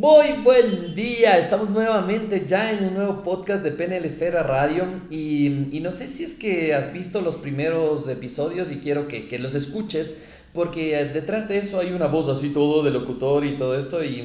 [0.00, 5.78] Muy buen día, estamos nuevamente ya en un nuevo podcast de PNL Esfera Radio y,
[5.82, 9.54] no sé si es que has visto los primeros episodios y quiero que, que, los
[9.54, 10.22] escuches
[10.54, 14.24] porque detrás de eso hay una voz así todo de locutor y todo esto y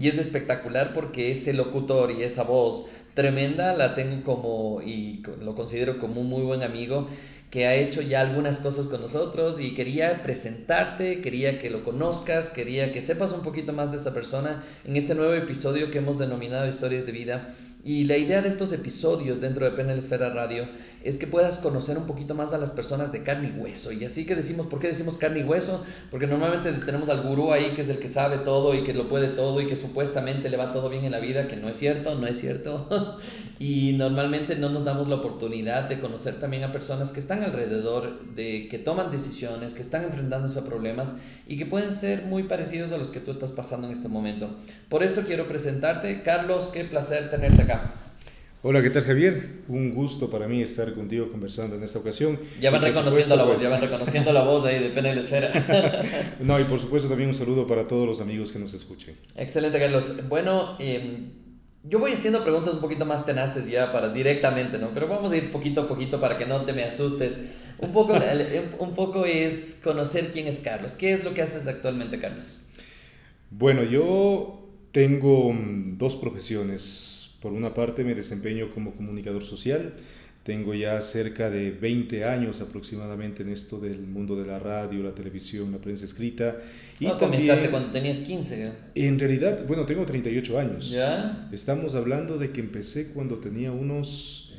[0.00, 5.98] es espectacular porque ese locutor y esa voz tremenda la tengo como y lo considero
[5.98, 7.08] como un muy buen amigo
[7.50, 12.50] que ha hecho ya algunas cosas con nosotros y quería presentarte, quería que lo conozcas,
[12.50, 16.18] quería que sepas un poquito más de esa persona en este nuevo episodio que hemos
[16.18, 17.54] denominado Historias de Vida.
[17.86, 20.66] Y la idea de estos episodios dentro de Penel Esfera Radio
[21.04, 23.92] es que puedas conocer un poquito más a las personas de carne y hueso.
[23.92, 25.84] Y así que decimos, ¿por qué decimos carne y hueso?
[26.10, 29.08] Porque normalmente tenemos al gurú ahí que es el que sabe todo y que lo
[29.08, 31.76] puede todo y que supuestamente le va todo bien en la vida, que no es
[31.76, 33.18] cierto, no es cierto.
[33.60, 38.34] y normalmente no nos damos la oportunidad de conocer también a personas que están alrededor,
[38.34, 41.14] de que toman decisiones, que están enfrentándose a problemas
[41.46, 44.50] y que pueden ser muy parecidos a los que tú estás pasando en este momento.
[44.88, 46.22] Por eso quiero presentarte.
[46.24, 47.75] Carlos, qué placer tenerte acá.
[48.68, 49.60] Hola, ¿qué tal Javier?
[49.68, 52.36] Un gusto para mí estar contigo conversando en esta ocasión.
[52.60, 56.04] Ya van reconociendo la voz, ya van pues, reconociendo la voz ahí de PNL Esfera.
[56.40, 59.16] no, y por supuesto también un saludo para todos los amigos que nos escuchen.
[59.36, 60.16] Excelente, Carlos.
[60.28, 61.30] Bueno, em,
[61.84, 64.90] yo voy haciendo preguntas un poquito más tenaces ya para directamente, ¿no?
[64.92, 67.34] Pero vamos a ir poquito a poquito para que no te me asustes.
[67.78, 68.14] Un poco,
[68.80, 70.94] un poco es conocer quién es Carlos.
[70.94, 72.66] ¿Qué es lo que haces actualmente, Carlos?
[73.50, 79.92] Bueno, yo tengo mm, dos profesiones por una parte me desempeño como comunicador social,
[80.42, 85.14] tengo ya cerca de 20 años aproximadamente en esto del mundo de la radio, la
[85.14, 86.56] televisión, la prensa escrita.
[86.98, 88.72] Y comenzaste cuando tenías 15.
[88.96, 90.90] En realidad, bueno, tengo 38 años.
[90.90, 91.48] ¿Ya?
[91.52, 94.52] Estamos hablando de que empecé cuando tenía unos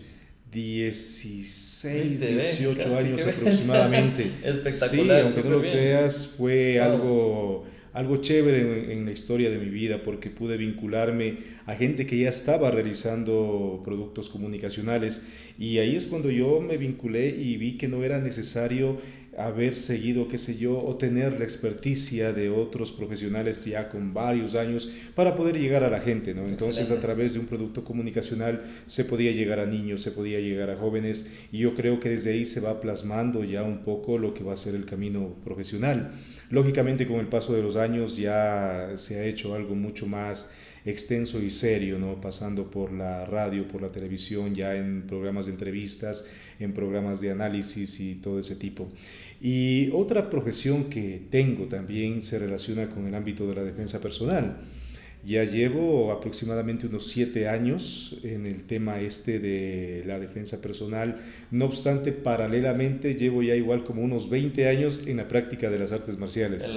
[0.49, 4.31] 16, 18 años aproximadamente.
[4.45, 5.27] Espectacular.
[5.27, 7.65] Sí, aunque no lo creas, fue algo
[7.97, 12.29] algo chévere en, la historia de mi vida porque pude vincularme a gente que ya
[12.29, 15.27] estaba realizando productos comunicacionales.
[15.57, 18.99] Y ahí es cuando yo me vinculé y vi que no era necesario
[19.37, 24.55] haber seguido, qué sé yo, o tener la experticia de otros profesionales ya con varios
[24.55, 26.47] años para poder llegar a la gente, ¿no?
[26.47, 30.71] Entonces a través de un producto comunicacional se podía llegar a niños, se podía llegar
[30.71, 34.33] a jóvenes y yo creo que desde ahí se va plasmando ya un poco lo
[34.33, 36.11] que va a ser el camino profesional.
[36.49, 40.51] Lógicamente con el paso de los años ya se ha hecho algo mucho más
[40.89, 42.19] extenso y serio, ¿no?
[42.21, 47.31] pasando por la radio, por la televisión, ya en programas de entrevistas, en programas de
[47.31, 48.89] análisis y todo ese tipo.
[49.41, 54.57] Y otra profesión que tengo también se relaciona con el ámbito de la defensa personal.
[55.27, 61.17] Ya llevo aproximadamente unos siete años en el tema este de la defensa personal.
[61.51, 65.91] No obstante, paralelamente llevo ya igual como unos 20 años en la práctica de las
[65.91, 66.71] artes marciales.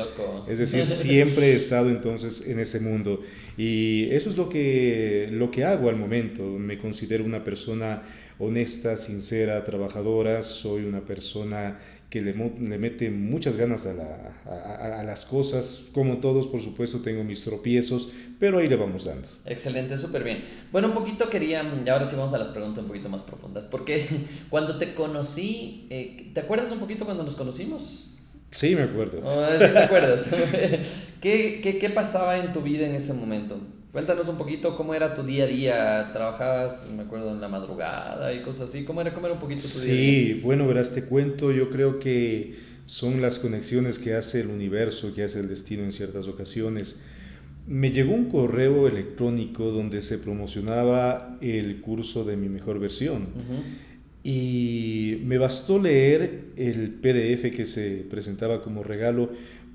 [0.49, 3.21] Es decir, siempre he estado entonces en ese mundo.
[3.57, 6.43] Y eso es lo que, lo que hago al momento.
[6.43, 8.03] Me considero una persona
[8.41, 10.43] honesta, sincera, trabajadora.
[10.43, 11.79] Soy una persona
[12.11, 15.85] que le, le mete muchas ganas a, la, a, las cosas.
[15.93, 19.29] Como todos, por supuesto, tengo mis tropiezos, pero ahí le vamos dando.
[19.47, 20.45] Excelente, súper bien.
[20.73, 23.65] Bueno, un poquito quería, y ahora sí vamos a las preguntas un poquito más profundas,
[23.65, 24.07] porque
[24.51, 28.19] cuando te conocí, eh, ¿te acuerdas un poquito cuando nos conocimos?
[28.51, 29.21] Sí, me acuerdo.
[29.25, 30.27] Oh, sí, te acuerdas.
[31.21, 33.61] ¿Qué, qué, ¿Qué pasaba en tu vida en ese momento?
[33.93, 36.11] Cuéntanos un poquito cómo era tu día a día.
[36.13, 38.85] ¿Trabajabas, me acuerdo, en la madrugada y cosas así?
[38.85, 39.97] ¿Cómo era, cómo era un poquito tu sí, día?
[39.97, 42.55] Sí, bueno, verás, te cuento, yo creo que
[42.87, 47.01] son las conexiones que hace el universo, que hace el destino en ciertas ocasiones.
[47.67, 53.29] Me llegó un correo electrónico donde se promocionaba el curso de mi mejor versión.
[54.23, 59.31] Y me bastó leer el PDF que se presentaba como regalo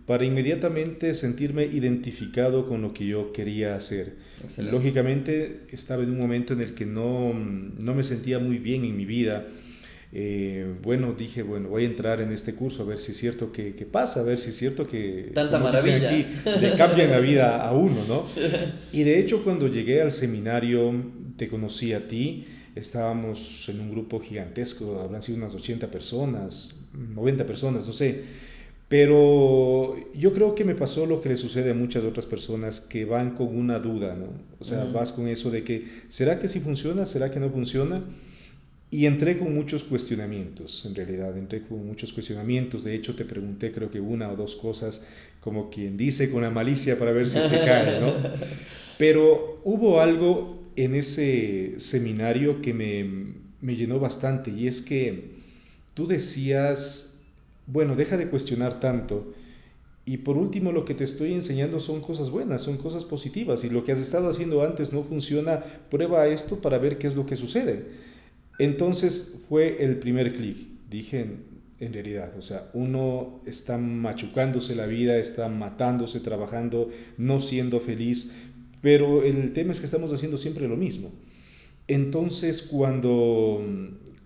[0.05, 4.13] para inmediatamente sentirme identificado con lo que yo quería hacer.
[4.71, 8.95] Lógicamente estaba en un momento en el que no, no me sentía muy bien en
[8.95, 9.47] mi vida.
[10.13, 13.51] Eh, bueno, dije, bueno, voy a entrar en este curso a ver si es cierto
[13.51, 16.07] que, que pasa, a ver si es cierto que Tanta maravilla.
[16.07, 16.25] aquí
[16.61, 18.25] le cambian la vida a uno, ¿no?
[18.93, 20.93] Y de hecho cuando llegué al seminario,
[21.35, 22.45] te conocí a ti,
[22.75, 28.45] estábamos en un grupo gigantesco, habrán sido unas 80 personas, 90 personas, no sé
[28.87, 33.05] pero yo creo que me pasó lo que le sucede a muchas otras personas que
[33.05, 34.27] van con una duda, ¿no?
[34.59, 37.05] O sea, vas con eso de que, ¿será que sí funciona?
[37.05, 38.03] ¿Será que no funciona?
[38.91, 42.83] Y entré con muchos cuestionamientos, en realidad, entré con muchos cuestionamientos.
[42.83, 45.07] De hecho, te pregunté creo que una o dos cosas,
[45.39, 48.13] como quien dice, con la malicia para ver si es que cae, ¿no?
[48.99, 55.35] Pero hubo algo en ese seminario que me, me llenó bastante y es que
[55.95, 57.14] tú decías
[57.67, 59.33] bueno, deja de cuestionar tanto
[60.05, 63.63] Y por último, lo que te estoy enseñando son cosas buenas, son cosas positivas.
[63.63, 67.15] Y lo que has estado haciendo antes no funciona, prueba esto para ver qué es
[67.15, 67.85] lo que sucede.
[68.59, 70.57] Entonces fue el primer clic.
[70.89, 71.25] Dije,
[71.79, 78.35] en realidad, o sea, uno está machucándose la vida, está matándose, trabajando, no siendo feliz,
[78.81, 81.11] pero el tema es que estamos haciendo siempre lo mismo.
[81.87, 83.61] Entonces, cuando,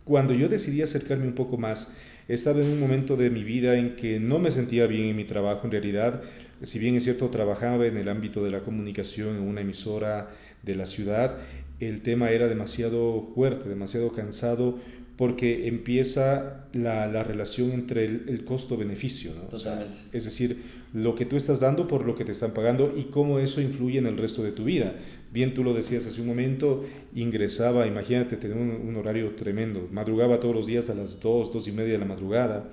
[0.03, 1.97] cuando yo decidí acercarme un poco más,
[2.30, 5.26] estaba en un momento de mi vida en que no me sentía bien en mi
[5.26, 6.22] trabajo en realidad.
[6.62, 10.30] Si bien es cierto, trabajaba en el ámbito de la comunicación en una emisora
[10.62, 11.38] de la ciudad,
[11.80, 14.78] el tema era demasiado fuerte, demasiado cansado
[15.19, 19.33] porque empieza la, la relación entre el, costo-beneficio.
[19.33, 19.50] ¿no?
[20.13, 20.63] es decir,
[20.94, 23.98] lo que tú estás dando por lo que te están pagando y cómo eso influye
[23.98, 24.95] en el resto de tu vida.
[25.33, 30.56] Bien, tú lo decías hace un momento, ingresaba, imagínate, tener un, horario tremendo, madrugaba todos
[30.56, 32.69] los días a las 2, 2 y media de la madrugada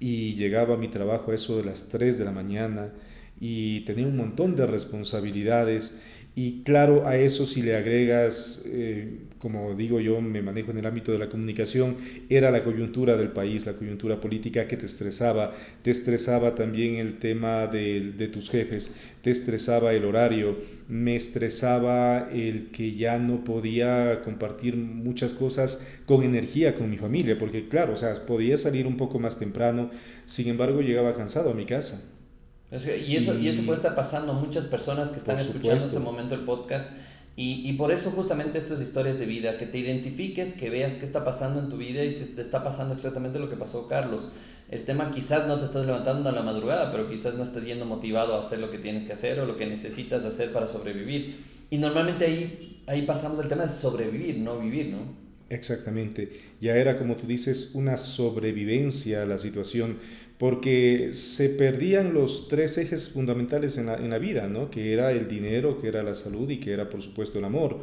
[0.00, 2.92] y llegaba a mi trabajo a eso de las 3 de la mañana
[3.38, 6.02] y tenía un montón de responsabilidades
[6.40, 10.86] y claro, a eso si le agregas, eh, como digo yo, me manejo en el
[10.86, 11.96] ámbito de la comunicación,
[12.28, 15.52] era la coyuntura del país, la coyuntura política que te estresaba,
[15.82, 20.56] te estresaba también el tema de, de tus jefes, te estresaba el horario,
[20.86, 27.36] me estresaba el que ya no podía compartir muchas cosas con energía con mi familia,
[27.36, 29.90] porque claro, o sea, podía salir un poco más temprano,
[30.24, 32.00] sin embargo llegaba cansado a mi casa.
[32.70, 35.98] Y eso, y, eso puede estar pasando a muchas personas que están escuchando en este
[35.98, 36.98] momento el podcast.
[37.34, 40.94] Y, y, por eso justamente esto es historias de vida, que te identifiques, que veas
[40.94, 43.88] qué está pasando en tu vida y si te está pasando exactamente lo que pasó
[43.88, 44.28] Carlos.
[44.70, 47.86] El tema quizás no te estás levantando a la madrugada, pero quizás no estés yendo
[47.86, 51.38] motivado a hacer lo que tienes que hacer o lo que necesitas hacer para sobrevivir.
[51.70, 55.27] Y normalmente ahí, ahí pasamos el tema de sobrevivir, no vivir, ¿no?
[55.50, 56.30] Exactamente.
[56.60, 59.96] Ya era, como tú dices, una sobrevivencia a la situación,
[60.38, 64.70] porque se perdían los tres ejes fundamentales en la, en la vida, ¿no?
[64.70, 67.80] que era el dinero, que era la salud y que era por supuesto el amor.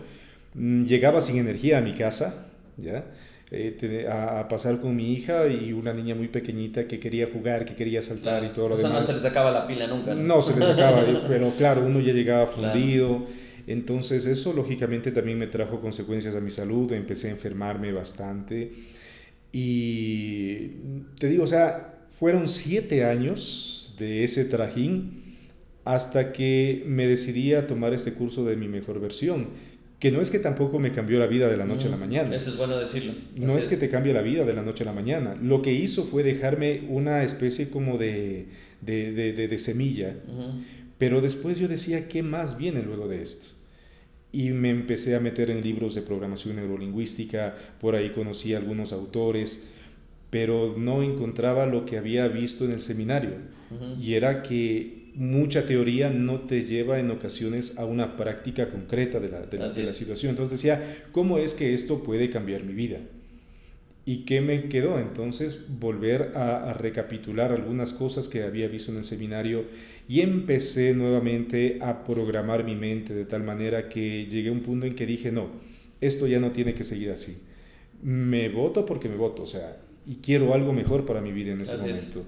[0.53, 2.47] Mm, llegaba sin energía a mi casa,
[2.77, 3.06] ¿ya?
[3.51, 7.75] Eh, a, pasar con mi hija y una niña muy pequeñita que quería jugar, que
[7.75, 9.01] quería saltar y todo lo demás.
[9.01, 10.15] no se les acaba la pila nunca.
[10.15, 13.25] No, se les acaba, pero claro, uno ya llegaba fundido.
[13.67, 18.71] Entonces eso lógicamente también me trajo consecuencias a mi salud, empecé a enfermarme bastante.
[19.51, 20.67] Y
[21.19, 25.23] te digo, o sea, fueron siete años de ese trajín
[25.85, 29.50] hasta que me decidí a tomar este curso de mi mejor versión,
[30.00, 32.00] que no es que tampoco me cambió la vida de la noche a la mm,
[32.00, 32.35] mañana.
[32.35, 33.13] Eso es bueno decirlo.
[33.38, 35.35] no es, que te cambie la vida de la noche a la mañana.
[35.41, 38.47] Lo que hizo fue dejarme una especie como de,
[38.81, 40.15] de, de, semilla.
[40.97, 43.55] Pero después yo decía, ¿qué más viene luego de esto?
[44.35, 48.91] Y me empecé a meter en libros de programación neurolingüística, por ahí conocí a algunos
[48.91, 49.69] autores,
[50.29, 53.31] pero no encontraba lo que había visto en el seminario.
[53.97, 59.29] Y era que mucha teoría no te lleva en ocasiones a una práctica concreta de
[59.29, 60.31] la, de la, situación.
[60.31, 60.83] Entonces decía,
[61.13, 62.99] ¿cómo es que esto puede cambiar mi vida?
[64.06, 65.00] ¿Y qué me quedó?
[65.00, 69.66] Entonces volver a, a, recapitular algunas cosas que había visto en el seminario
[70.07, 74.86] y empecé nuevamente a programar mi mente de tal manera que llegué a un punto
[74.86, 75.50] en que dije, no,
[76.02, 77.40] esto ya no tiene que seguir así.
[78.04, 81.62] Me voto porque me voto, o sea, y quiero algo mejor para mi vida en
[81.62, 82.25] ese momento.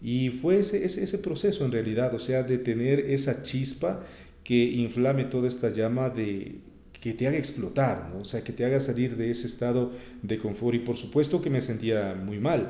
[0.00, 4.04] Y fue ese, ese, ese, proceso en realidad, o sea, de tener esa chispa
[4.44, 6.56] que inflame toda esta llama de
[7.00, 8.20] que te haga explotar, ¿no?
[8.20, 10.74] o sea, que te haga salir de ese estado de confort.
[10.74, 12.68] Y por supuesto que me sentía muy mal,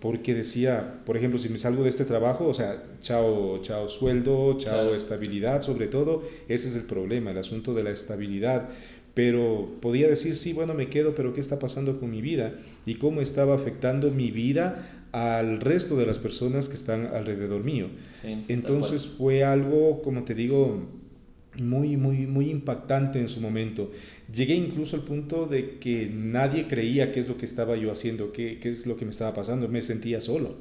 [0.00, 4.56] porque decía, por ejemplo, si me salgo de este trabajo, o sea, chao, chao sueldo,
[4.58, 8.70] chao estabilidad, sobre todo, ese es el problema, el asunto de la estabilidad
[9.14, 12.54] pero podía decir, sí, bueno, me quedo, pero ¿qué está pasando con mi vida?
[12.86, 17.88] Y cómo estaba afectando mi vida al resto de las personas que están alrededor mío.
[18.48, 20.88] Entonces fue algo, como te digo,
[21.58, 23.90] muy, muy, muy impactante en su momento.
[24.32, 28.32] Llegué incluso al punto de que nadie creía qué es lo que estaba yo haciendo,
[28.32, 29.68] qué, qué es lo que me estaba pasando.
[29.68, 30.56] Me sentía solo.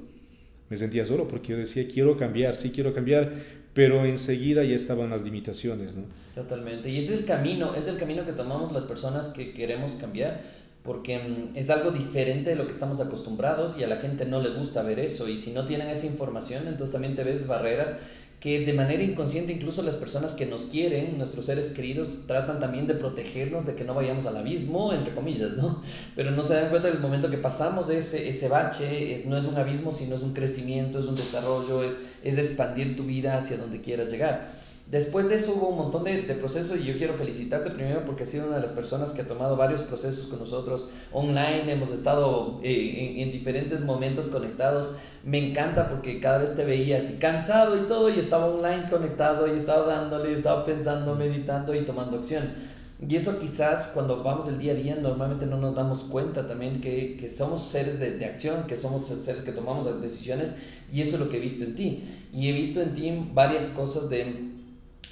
[0.69, 3.33] Me sentía solo porque yo decía, quiero cambiar, sí quiero cambiar,
[3.73, 6.03] pero enseguida ya estaban las limitaciones, ¿no?
[6.35, 6.89] Totalmente.
[6.89, 10.41] Y es el camino, es el camino que tomamos las personas que queremos cambiar,
[10.83, 14.41] porque mm, es algo diferente de lo que estamos acostumbrados y a la gente no
[14.41, 15.27] le gusta ver eso.
[15.27, 17.97] Y si no tienen esa información, entonces también te ves barreras
[18.39, 22.87] que de manera inconsciente incluso las personas que nos quieren, nuestros seres queridos, tratan también
[22.87, 25.83] de protegernos de que no vayamos al abismo, entre comillas, ¿no?
[26.15, 29.45] Pero no se dan cuenta del momento que pasamos ese, ese bache, es, no es
[29.45, 33.57] un abismo, sino es un crecimiento, es un desarrollo, es, es expandir tu vida hacia
[33.57, 34.68] donde quieras llegar.
[34.89, 38.23] Después de eso hubo un montón de, de procesos y yo quiero felicitarte primero porque
[38.23, 41.91] has sido una de las personas que ha tomado varios procesos con nosotros online, hemos
[41.91, 44.95] estado eh, en, en, diferentes momentos conectados.
[45.23, 49.45] Me encanta porque cada vez te veía así cansado y todo y estaba online conectado
[49.53, 52.45] y estaba dándole, estaba pensando, meditando y tomando acción.
[53.07, 56.81] Y eso quizás cuando vamos el día a día normalmente no nos damos cuenta también
[56.81, 60.57] que, que somos seres de, de acción, que somos seres que tomamos decisiones
[60.91, 62.03] y eso es lo que he visto en ti.
[62.33, 64.48] Y he visto en ti varias cosas de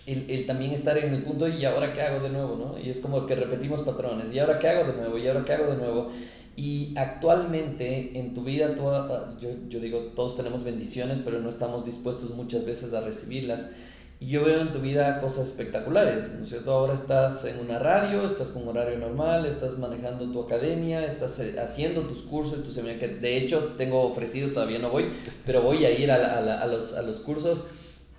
[0.08, 2.80] el, el, también estar en el punto y ahora qué hago de nuevo, ¿no?
[2.80, 5.54] Y es como que repetimos patrones, y ahora qué hago de nuevo, y ahora qué
[5.54, 6.12] hago de nuevo.
[6.56, 11.50] Y actualmente en tu vida, tú, ah, yo, yo digo, todos tenemos bendiciones, pero no
[11.50, 13.74] estamos dispuestos muchas veces a recibirlas.
[14.20, 16.72] Y yo veo en tu vida cosas espectaculares, ¿no es cierto?
[16.72, 21.60] Ahora estás en una radio, estás con horario normal, estás manejando tu academia, estás eh,
[21.62, 25.12] haciendo tus cursos, tu seminario, que de hecho tengo ofrecido, todavía no voy,
[25.46, 27.66] pero voy a ir a, a, a, los, a los cursos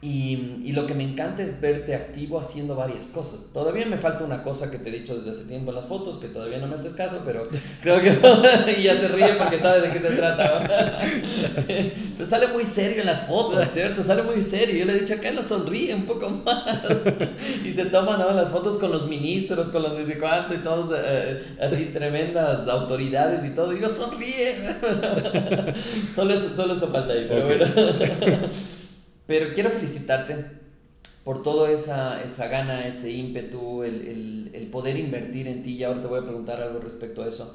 [0.01, 3.47] y, y, lo que me encanta es verte activo haciendo varias cosas.
[3.53, 6.19] Todavía me falta una cosa que te he dicho desde hace tiempo en las fotos,
[6.19, 7.43] que todavía no me haces caso, pero
[7.83, 8.11] creo que
[8.79, 10.69] y ya se ríe porque sabe de qué se trata.
[12.19, 14.03] Pero sale muy serio en las fotos, ¿cierto?
[14.03, 14.77] Sale muy serio.
[14.77, 16.81] Yo le he dicho acá, la sonríe un poco más.
[17.65, 18.33] Y se toman ¿no?
[18.33, 23.45] las fotos con los ministros, con los desde cuánto y todos eh, así tremendas autoridades
[23.45, 23.73] y todo.
[23.73, 24.57] Y yo sonríe.
[26.13, 27.59] Solo eso, solo eso falta ahí, pero okay.
[27.59, 28.49] bueno.
[29.29, 30.47] Pero quiero felicitarte
[31.23, 35.75] por toda esa, esa gana, ese ímpetu, el, el, el, poder invertir en ti.
[35.75, 37.55] Y ahora te voy a preguntar algo respecto a eso.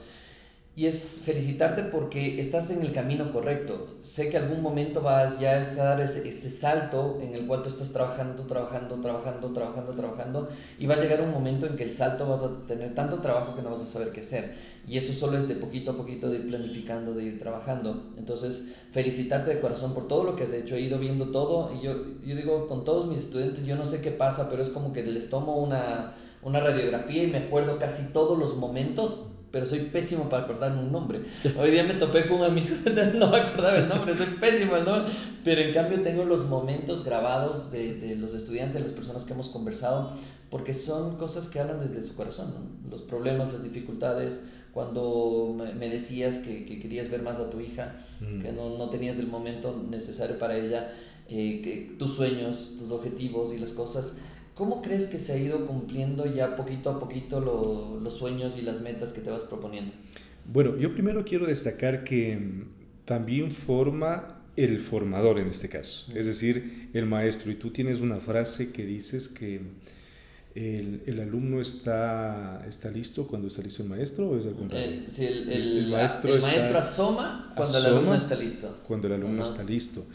[0.75, 3.97] Y es felicitarte porque estás en el camino correcto.
[4.03, 7.69] Sé que algún momento vas ya a estar ese, ese salto en el cual tú
[7.69, 10.49] estás trabajando, trabajando, trabajando, trabajando, trabajando.
[10.77, 13.55] Y va a llegar un momento en que el salto vas a tener tanto trabajo
[13.55, 14.72] que no vas a saber qué hacer.
[14.87, 18.11] Y eso solo es de poquito a poquito de ir planificando, de ir trabajando.
[18.17, 20.75] Entonces, felicitarte de corazón por todo lo que has hecho.
[20.75, 21.93] He ido viendo todo y yo,
[22.25, 25.03] yo digo, con todos mis estudiantes, yo no sé qué pasa, pero es como que
[25.03, 30.29] les tomo una, una radiografía y me acuerdo casi todos los momentos pero soy pésimo
[30.29, 31.21] para acordarme un nombre.
[31.59, 32.75] Hoy día me topé con un amigo,
[33.13, 35.13] no me acordaba el nombre, soy pésimo el nombre,
[35.43, 39.33] pero en cambio tengo los momentos grabados de, de los estudiantes, de las personas que
[39.33, 40.13] hemos conversado,
[40.49, 42.89] porque son cosas que hablan desde su corazón, ¿no?
[42.89, 47.95] los problemas, las dificultades, cuando me decías que, que, querías ver más a tu hija,
[48.19, 48.41] mm.
[48.41, 50.93] que no, no, tenías el momento necesario para ella,
[51.29, 54.19] eh, que tus sueños, tus objetivos y las cosas
[54.55, 58.61] ¿Cómo crees que se ha ido cumpliendo ya poquito a poquito lo, los sueños y
[58.61, 59.93] las metas que te vas proponiendo?
[60.45, 62.65] Bueno, yo primero quiero destacar que
[63.05, 67.51] también forma el formador en este caso, es decir, el maestro.
[67.51, 69.61] Y tú tienes una frase que dices que
[70.55, 74.87] el, el alumno está, está listo cuando está listo el maestro o es al contrario?
[74.87, 78.77] El, sí, el, el maestro, el maestro asoma cuando asoma el alumno está listo.
[78.87, 79.49] Cuando el alumno uh -huh.
[79.51, 80.05] está listo.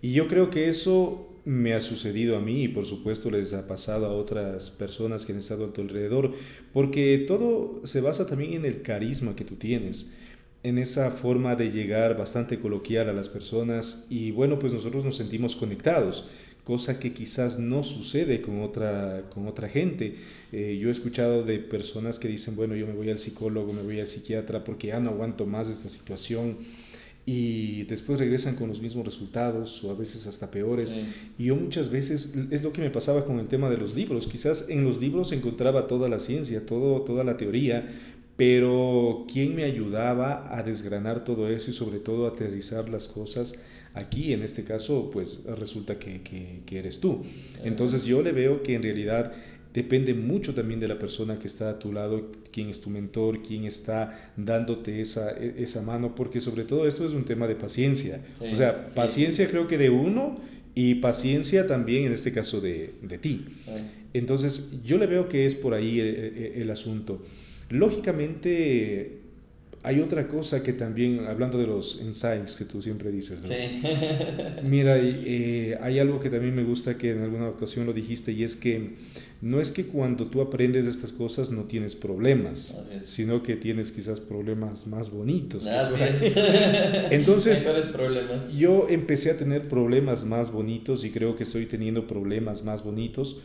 [0.00, 3.66] Y yo creo que eso me ha sucedido a mí y por supuesto les ha
[3.66, 6.32] pasado a otras personas que han estado a tu alrededor,
[6.72, 10.14] porque todo se basa también en el carisma que tú tienes,
[10.62, 15.16] en esa forma de llegar bastante coloquial a las personas y bueno, pues nosotros nos
[15.16, 16.28] sentimos conectados,
[16.64, 20.14] cosa que quizás no sucede con otra, con otra gente.
[20.52, 23.82] Eh, yo he escuchado de personas que dicen, bueno, yo me voy al psicólogo, me
[23.82, 26.58] voy al psiquiatra porque ya no aguanto más esta situación
[27.24, 30.90] y después regresan con los mismos resultados o a veces hasta peores.
[30.90, 31.04] Sí.
[31.38, 34.26] Y yo muchas veces, es lo que me pasaba con el tema de los libros,
[34.26, 37.88] quizás en los libros encontraba toda la ciencia, todo, toda la teoría,
[38.36, 43.62] pero ¿quién me ayudaba a desgranar todo eso y sobre todo a aterrizar las cosas?
[43.94, 47.24] Aquí, en este caso, pues resulta que, que, que eres tú.
[47.62, 49.32] Entonces yo le veo que en realidad
[49.74, 53.42] depende mucho también de la persona que está a tu lado, quién es tu mentor,
[53.42, 58.22] quién está dándote esa, esa mano, porque sobre todo esto es un tema de paciencia.
[58.38, 60.40] Sí, o sea, paciencia creo que de uno
[60.74, 63.46] y paciencia también en este caso de, de ti.
[63.64, 63.70] Sí.
[64.14, 67.24] Entonces, yo le veo que es por ahí el, el, el asunto.
[67.70, 69.21] Lógicamente,
[69.84, 73.48] hay otra cosa que también, hablando de los ensayos que tú siempre dices, ¿no?
[73.48, 73.82] sí.
[74.62, 78.44] mira, eh, hay algo que también me gusta que en alguna ocasión lo dijiste y
[78.44, 78.96] es que
[79.40, 84.20] no es que cuando tú aprendes estas cosas no tienes problemas, sino que tienes quizás
[84.20, 85.66] problemas más bonitos.
[87.10, 87.66] Entonces,
[88.56, 93.42] yo empecé a tener problemas más bonitos y creo que estoy teniendo problemas más bonitos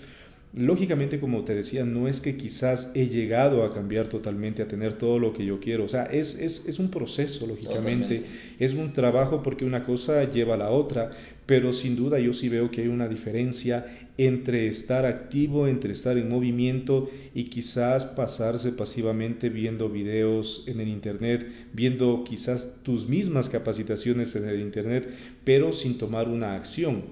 [0.53, 4.93] Lógicamente, como te decía, no es que quizás he llegado a cambiar totalmente, a tener
[4.93, 5.83] todo lo que yo quiero.
[5.83, 8.19] O sea, es, es, es un proceso, lógicamente.
[8.19, 8.55] Totalmente.
[8.57, 11.11] Es un trabajo porque una cosa lleva a la otra.
[11.47, 13.85] Pero sin duda yo sí veo que hay una diferencia
[14.17, 20.89] entre estar activo, entre estar en movimiento y quizás pasarse pasivamente viendo videos en el
[20.89, 25.07] Internet, viendo quizás tus mismas capacitaciones en el Internet,
[25.43, 27.03] pero sin tomar una acción.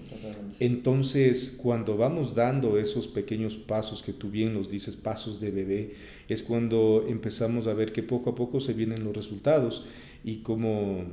[0.60, 5.94] Entonces, cuando vamos dando esos pequeños pasos que tú bien nos dices, pasos de bebé,
[6.28, 9.86] es cuando empezamos a ver que poco a poco se vienen los resultados
[10.24, 11.06] y como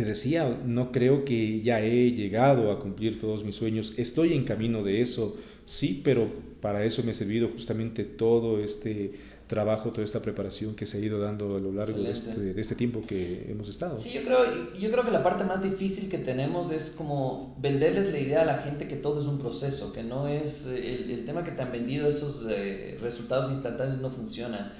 [0.00, 3.98] te decía, no creo que ya he llegado a cumplir todos mis sueños.
[3.98, 6.26] Estoy en camino de eso, sí, pero
[6.62, 9.12] para eso me ha servido justamente todo este
[9.50, 12.60] trabajo, toda esta preparación que se ha ido dando a lo largo de este, de
[12.60, 13.98] este, tiempo que hemos estado.
[13.98, 18.12] Sí, yo creo, yo creo que la parte más difícil que tenemos es como venderles
[18.12, 21.26] la idea a la gente que todo es un proceso, que no es el, el
[21.26, 24.72] tema que te han vendido, esos eh, resultados instantáneos no funciona.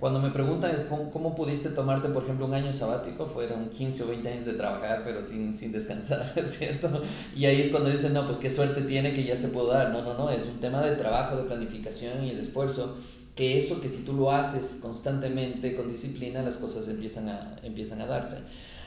[0.00, 4.08] Cuando me preguntan ¿cómo, ¿cómo, pudiste tomarte, por ejemplo, un año sabático, fueron 15 o
[4.08, 7.00] 20 años de trabajar, pero sin, sin descansar, ¿cierto?
[7.34, 9.92] Y ahí es cuando dicen, no, pues qué suerte tiene que ya se pudo dar.
[9.92, 12.96] No, no, no, es un tema de trabajo, de planificación y el esfuerzo
[13.36, 18.00] que eso que si tú lo haces constantemente, con disciplina, las cosas empiezan a, empiezan
[18.00, 18.38] a darse.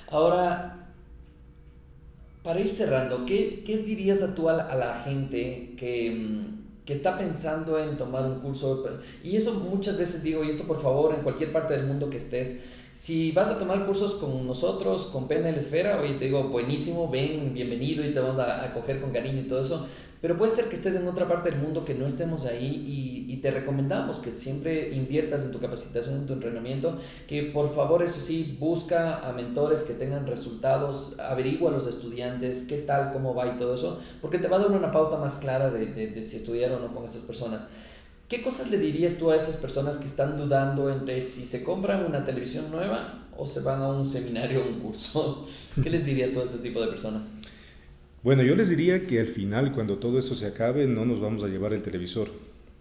[0.10, 0.88] Ahora,
[2.44, 7.16] para ir cerrando, ¿qué, qué dirías a tú a la, gente que, mm, que, está
[7.16, 8.84] pensando en tomar un curso?
[9.24, 12.18] Y eso muchas veces digo, y esto por favor, en cualquier parte del mundo que
[12.18, 12.64] estés,
[13.00, 17.54] si vas a tomar cursos con nosotros, con PNL Esfera, oye, te digo, buenísimo, ven,
[17.54, 19.88] bienvenido y te vamos a acoger con cariño y todo eso,
[20.22, 23.34] pero puede ser que estés en otra parte del mundo que no estemos ahí y,
[23.34, 28.04] y, te recomendamos que siempre inviertas en tu capacitación, en tu entrenamiento, que por favor,
[28.04, 33.34] eso sí, busca a mentores que tengan resultados, averigua a los estudiantes qué tal, cómo
[33.34, 36.08] va y todo eso, porque te va a dar una pauta más clara de, de,
[36.08, 37.70] de si estudiar o no con estas personas.
[38.30, 42.06] ¿Qué cosas le dirías tú a esas personas que están dudando entre si se compran
[42.06, 45.48] una televisión nueva o se van a un seminario o un curso?
[45.84, 47.38] ¿Qué les dirías tú a ese tipo de personas?
[48.22, 51.42] Bueno, yo les diría que al final, cuando todo eso se acabe, no nos vamos
[51.42, 52.30] a llevar el televisor,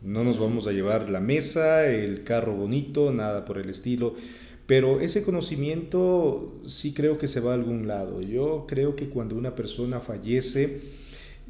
[0.02, 4.14] no nos vamos a llevar la mesa, el carro bonito, nada por el estilo.
[4.66, 8.20] Pero ese conocimiento sí creo que se va a algún lado.
[8.20, 10.97] Yo creo que cuando una persona fallece,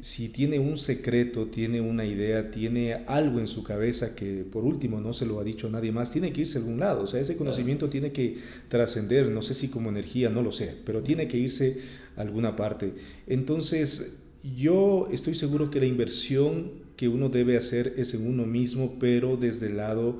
[0.01, 5.01] si tiene un secreto, tiene una idea, tiene algo en su cabeza que por último
[5.01, 7.03] no se lo ha dicho nadie más, tiene que irse a algún lado.
[7.03, 8.37] O sea, ese conocimiento tiene que
[8.67, 11.81] trascender, no sé si como energía, no lo sé, pero tiene que irse
[12.15, 12.93] a alguna parte.
[13.27, 14.23] Entonces,
[14.55, 19.37] yo estoy seguro que la inversión que uno debe hacer es en uno mismo, pero
[19.37, 20.19] desde el lado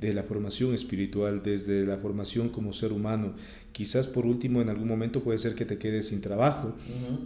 [0.00, 3.34] de la formación espiritual, desde la formación como ser humano.
[3.72, 6.74] Quizás por último en algún momento puede ser que te quedes sin trabajo,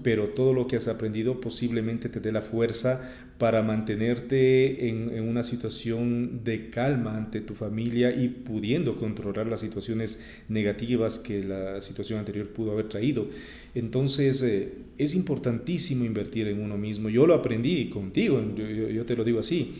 [0.02, 3.00] pero todo lo que has aprendido posiblemente te dé la fuerza
[3.38, 9.60] para mantenerte en, en, una situación de calma ante tu familia y pudiendo controlar las
[9.60, 13.26] situaciones negativas que la situación anterior pudo haber traído.
[13.74, 17.08] Entonces eh, es importantísimo invertir en uno mismo.
[17.08, 19.72] Yo lo aprendí contigo, yo, yo, yo te lo digo así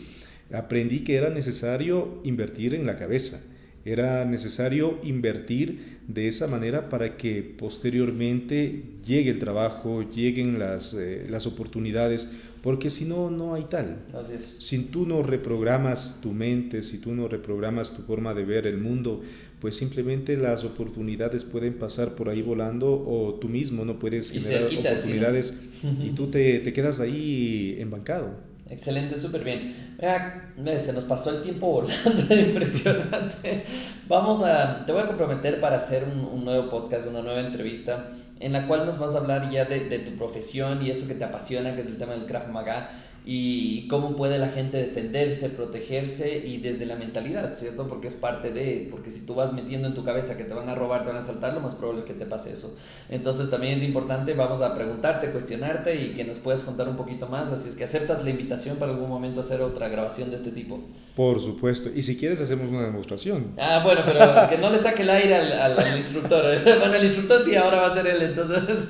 [0.51, 3.41] aprendí que era necesario invertir en la cabeza.
[3.85, 11.27] Era necesario invertir de esa manera para que posteriormente llegue el trabajo, lleguen las, eh,
[11.29, 12.29] las oportunidades,
[12.63, 13.99] porque si no, no hay tal.
[14.39, 18.79] Si tú no reprogramas tu mente, si tú no reprogramas tu forma de ver el
[18.79, 19.21] mundo,
[19.59, 24.63] pues simplemente las oportunidades pueden pasar por ahí volando o tú mismo no puedes generar
[24.65, 25.61] oportunidades
[26.03, 28.54] y tú te, te quedas ahí embancado.
[28.69, 29.95] Excelente, súper bien.
[29.97, 33.63] Mira, se nos pasó el tiempo volando, impresionante.
[34.07, 38.07] Vamos a, te voy a comprometer para hacer un, un, nuevo podcast, una nueva entrevista,
[38.39, 41.13] en la cual nos vas a hablar ya de, de tu profesión y eso que
[41.13, 42.89] te apasiona, que es el tema del Krav Maga
[43.27, 47.87] y cómo puede la gente defenderse, protegerse y desde la mentalidad, ¿cierto?
[47.87, 50.69] Porque es parte de, porque si tú vas metiendo en tu cabeza que te van
[50.69, 52.77] a robar, te van a asaltar, lo más probable es que te pase eso.
[53.09, 57.27] Entonces también es importante, vamos a preguntarte, cuestionarte y que nos puedas contar un poquito
[57.27, 60.51] más, así es que aceptas la invitación para algún momento hacer otra grabación de este
[60.51, 60.81] tipo.
[61.15, 63.53] Por supuesto, y si quieres hacemos una demostración.
[63.57, 66.43] Ah, bueno, pero que no le saque el aire al, al, instructor.
[66.63, 68.59] bueno, el instructor sí, ahora va a ser él, entonces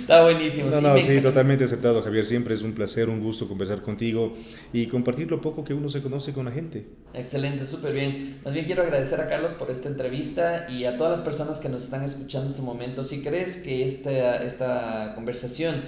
[0.00, 0.68] está buenísimo.
[0.68, 4.34] No, sí, no, sí, totalmente aceptado, Javier, siempre es un placer un gusto conversar contigo
[4.72, 6.86] y compartir lo poco que uno se conoce con la gente.
[7.14, 8.40] Excelente, súper bien.
[8.44, 11.68] Más bien quiero agradecer a Carlos por esta entrevista y a todas las personas que
[11.68, 13.04] nos están escuchando en este momento.
[13.04, 15.82] Si crees que esta, esta conversación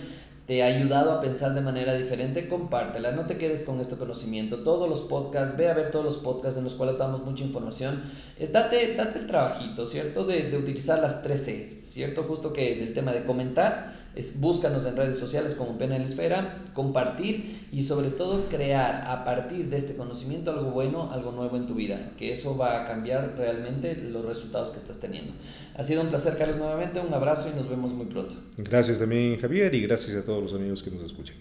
[0.48, 4.62] te ha ayudado a pensar de manera diferente, compártela, no te quedes con este conocimiento.
[4.62, 8.02] Todos los podcasts, ve a ver todos los podcasts en los cuales damos mucha información.
[8.50, 10.24] Date, date el trabajito, ¿cierto?
[10.24, 12.22] De, de utilizar las 3 C, ¿cierto?
[12.22, 16.00] Justo que es el tema de comentar, Es, búscanos en redes sociales como Pena de
[16.00, 21.32] la Esfera, compartir y sobre todo crear a partir de este conocimiento algo bueno, algo
[21.32, 25.32] nuevo en tu vida, que eso va a cambiar realmente los resultados que estás teniendo.
[25.76, 28.34] Ha sido un placer, Carlos, nuevamente, un abrazo y nos vemos muy pronto.
[28.56, 31.36] Gracias también, Javier, y gracias a todos los amigos que nos escuchan.